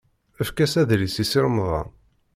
[0.41, 1.87] Efk-as adlis-a i Si Remḍan.